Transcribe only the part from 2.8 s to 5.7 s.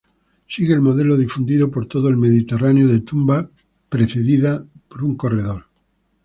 de tumba precedida por un corredor.